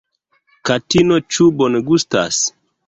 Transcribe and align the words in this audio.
Katino 0.69 1.21
ĉu 1.37 1.49
bongustas? 1.61 2.43